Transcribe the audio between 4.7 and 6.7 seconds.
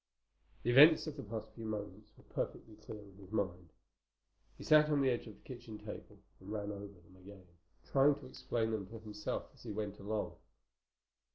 on the edge of the kitchen table and